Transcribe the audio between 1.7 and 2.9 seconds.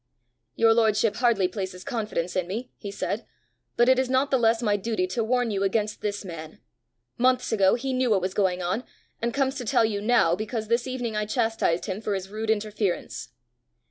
confidence in me," he